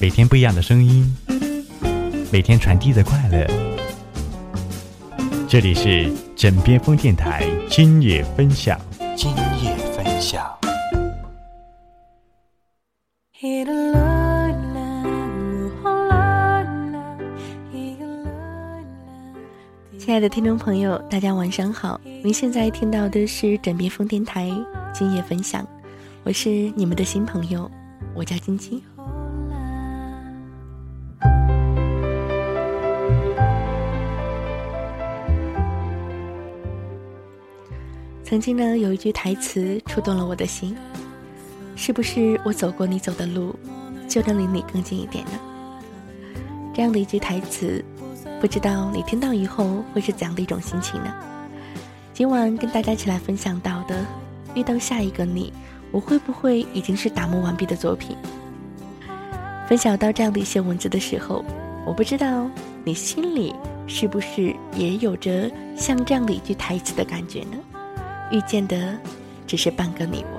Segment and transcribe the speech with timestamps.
[0.00, 1.12] 每天不一样的声音，
[2.30, 3.44] 每天传递的快乐。
[5.48, 8.78] 这里是枕边风电台今夜分享。
[9.16, 10.46] 今夜分享。
[19.98, 22.00] 亲爱的听众朋友，大家晚上好！
[22.22, 24.48] 您现在听到的是枕边风电台
[24.94, 25.66] 今夜分享，
[26.22, 27.68] 我是你们的新朋友，
[28.14, 28.80] 我叫晶晶。
[38.28, 40.76] 曾经呢，有一句台词触动了我的心，
[41.74, 43.58] 是不是我走过你走的路，
[44.06, 45.30] 就能离你更近一点呢？
[46.74, 47.82] 这样的一句台词，
[48.38, 51.10] 不知道你听到以后会是怎样的一种心情呢？
[52.12, 54.04] 今晚跟大家一起来分享到的，
[54.54, 55.50] 遇到下一个你，
[55.90, 58.14] 我会不会已经是打磨完毕的作品？
[59.66, 61.42] 分享到这样的一些文字的时候，
[61.86, 62.46] 我不知道
[62.84, 63.54] 你心里
[63.86, 67.56] 是不是也有着像这样的一句台词的感觉呢？
[68.30, 68.96] 遇见的
[69.46, 70.38] 只是半个你我。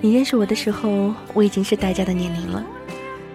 [0.00, 2.64] 你认识我的时候，我已经是待嫁的年龄了。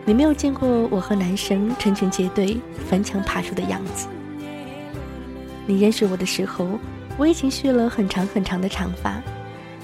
[0.05, 2.57] 你没有见过我和男生成群结队
[2.89, 4.07] 翻墙爬树的样子。
[5.65, 6.79] 你认识我的时候，
[7.17, 9.21] 我已经蓄了很长很长的长发。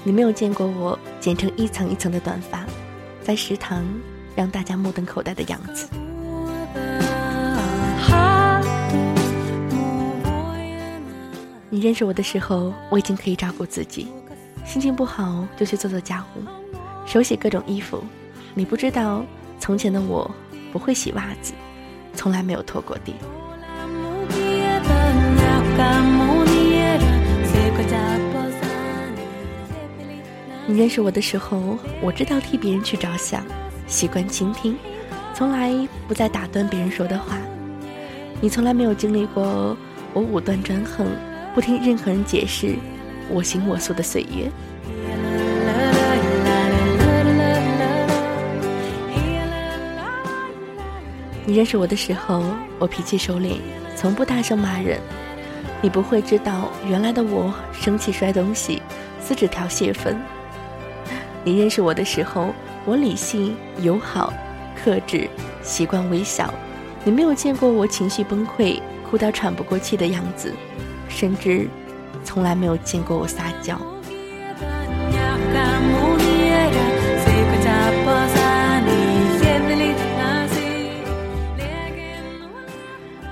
[0.02, 2.64] 你没有见过我剪成一层一层的短发。
[3.30, 3.86] 在食堂
[4.34, 5.88] 让大家目瞪口呆的样子。
[11.68, 14.08] 你认识我的时候，我已经可以照顾自己，
[14.66, 16.42] 心情不好就去做做家务，
[17.06, 18.02] 手洗各种衣服。
[18.52, 19.24] 你不知道，
[19.60, 20.28] 从前的我
[20.72, 21.52] 不会洗袜子，
[22.16, 23.14] 从来没有拖过地。
[30.70, 33.44] 你认识我的时候，我知道替别人去着想，
[33.88, 34.76] 习惯倾听，
[35.34, 35.72] 从来
[36.06, 37.36] 不再打断别人说的话。
[38.40, 39.76] 你从来没有经历过
[40.12, 41.08] 我武断专横，
[41.56, 42.76] 不听任何人解释，
[43.28, 44.48] 我行我素的岁月。
[51.44, 52.44] 你认识我的时候，
[52.78, 53.56] 我脾气收敛，
[53.96, 55.00] 从不大声骂人。
[55.82, 58.80] 你不会知道，原来的我生气摔东西，
[59.20, 60.16] 撕纸条泄愤。
[61.42, 62.52] 你认识我的时候，
[62.84, 64.32] 我理性、友好、
[64.76, 65.28] 克制，
[65.62, 66.52] 习惯微笑。
[67.02, 68.78] 你没有见过我情绪崩溃、
[69.08, 70.52] 哭到喘不过气的样子，
[71.08, 71.66] 甚至
[72.22, 73.80] 从来没有见过我撒娇。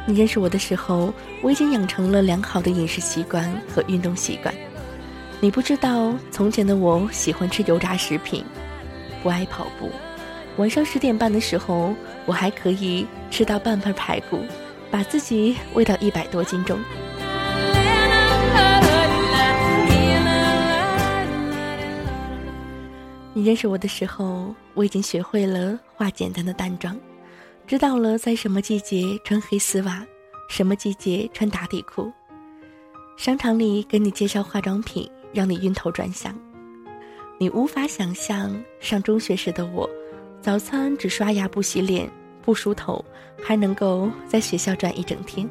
[0.07, 4.55] 你认识我的时候，我已经养成了良好的饮食习惯和运动习惯。
[5.41, 8.44] 你不知道，从前的我喜欢吃油炸食品，
[9.22, 9.88] 不爱跑步。
[10.56, 11.94] 晚上十点半的时候，
[12.26, 14.41] 我还可以吃到半盘排骨，
[14.91, 16.77] 把自己喂到一百多斤重。
[23.32, 26.98] 你认识我的时候，我已经学会了化简单的淡妆，
[27.65, 30.04] 知道了在什么季节穿黑丝袜，
[30.48, 32.12] 什么季节穿打底裤。
[33.16, 35.09] 商场里给你介绍化妆品。
[35.38, 36.34] 让你晕头转向，
[37.38, 39.88] 你无法想象上中学时的我，
[40.41, 42.10] 早餐只刷牙不洗脸
[42.43, 43.04] 不梳头，
[43.41, 45.48] 还能够在学校转一整天。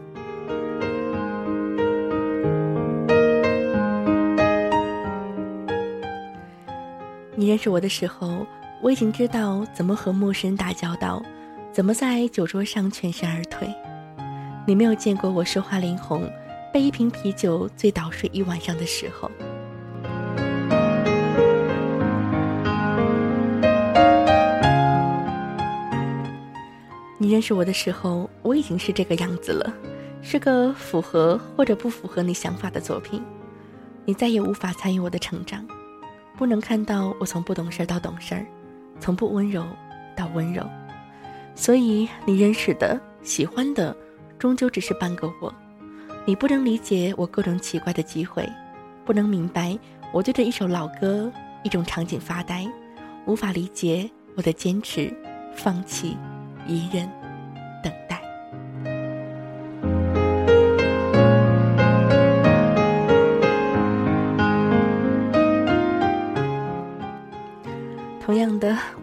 [7.34, 8.46] 你认识我的时候，
[8.82, 11.24] 我已经知道怎么和陌生人打交道，
[11.72, 13.66] 怎么在酒桌上全身而退。
[14.68, 16.30] 你没有见过我说话脸红，
[16.74, 19.32] 被一瓶啤酒醉倒睡一晚上的时候。
[27.28, 29.74] 你认识我的时候，我已经是这个样子了，
[30.22, 33.22] 是个符合或者不符合你想法的作品。
[34.06, 35.68] 你再也无法参与我的成长，
[36.38, 38.48] 不能看到我从不懂事到懂事儿，
[39.02, 39.66] 从不温柔
[40.16, 40.64] 到温柔。
[41.54, 43.94] 所以你认识的、喜欢的，
[44.40, 45.54] 终究只是半个我。
[46.24, 48.50] 你不能理解我各种奇怪的机会，
[49.04, 49.78] 不能明白
[50.14, 51.30] 我对着一首老歌、
[51.62, 52.66] 一种场景发呆，
[53.26, 55.14] 无法理解我的坚持、
[55.54, 56.16] 放弃。
[56.70, 57.10] 一人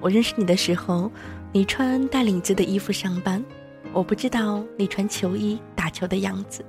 [0.04, 1.10] 我认识你的时候，
[1.50, 3.42] 你穿带领子的衣服上班，
[3.90, 6.62] 我不知道你穿球衣打球的样子。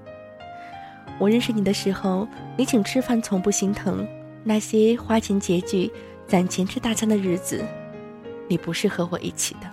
[1.19, 4.07] 我认识你的时候，你请吃饭从不心疼，
[4.41, 5.91] 那些花钱拮据、
[6.25, 7.61] 攒钱吃大餐的日子，
[8.47, 9.69] 你不是和我一起的。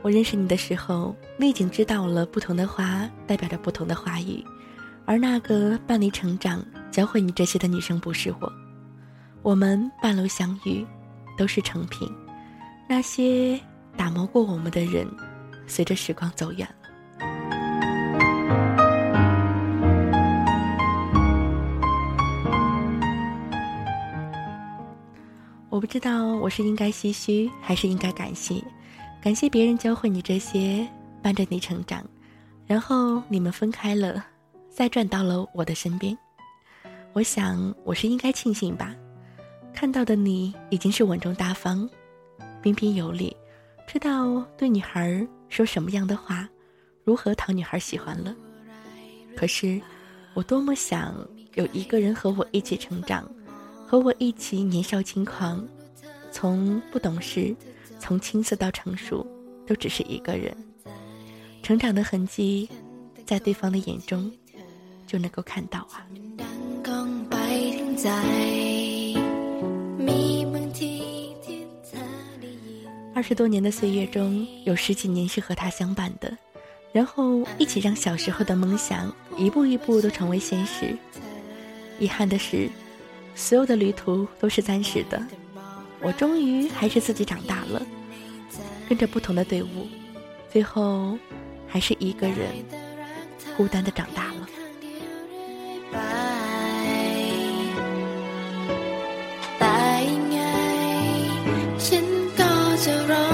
[0.00, 4.42] 我认识你的时候，你已经知道了不同的花代表着不同的花语，
[5.04, 8.52] 而那个伴你成长、教会你这些的女生不是我。
[9.42, 10.86] 我们半路相遇，
[11.36, 12.08] 都是成品。
[12.88, 13.60] 那些。
[13.96, 15.04] 打磨过我们的人，
[15.66, 16.88] 随着时光走远了。
[25.68, 28.62] 我不知道我是应该唏嘘，还是应该感谢？
[29.20, 30.86] 感谢别人教会你这些，
[31.20, 32.04] 伴着你成长，
[32.64, 34.24] 然后你们分开了，
[34.70, 36.16] 再转到了我的身边。
[37.12, 38.94] 我想我是应该庆幸吧，
[39.74, 41.88] 看到的你已经是稳重大方，
[42.62, 43.36] 彬彬有礼。
[43.86, 46.48] 知道对女孩说什么样的话，
[47.02, 48.36] 如何讨女孩喜欢了。
[49.34, 49.80] 可是，
[50.34, 53.28] 我多么想有一个人和我一起成长，
[53.86, 55.66] 和我一起年少轻狂，
[56.30, 57.56] 从不懂事，
[57.98, 59.26] 从青涩到成熟，
[59.66, 60.56] 都只是一个人。
[61.62, 62.68] 成长的痕迹，
[63.26, 64.30] 在对方的眼中，
[65.06, 66.06] 就能够看到啊。
[68.00, 68.12] 在
[73.12, 76.32] 二十多年的岁月中，有十几年是和他相伴的，
[76.92, 80.96] 然后一起让小时候的梦想一步一步都成为现实。
[81.98, 82.70] 遗憾的是，
[83.34, 85.20] 所有的旅途都是暂时的，
[86.00, 87.84] 我终于还是自己长大了，
[88.88, 89.88] 跟着不同的队伍，
[90.52, 91.18] 最后
[91.66, 92.46] 还是一个人
[93.56, 94.47] 孤单的长大了。
[102.86, 103.27] around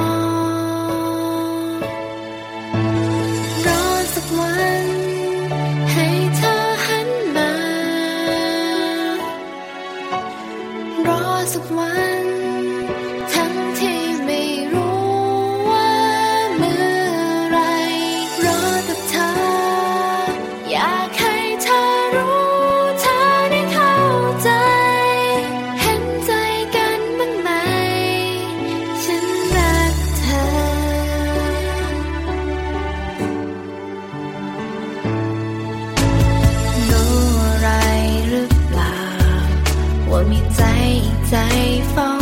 [40.35, 41.49] 一再一再
[41.95, 42.14] 放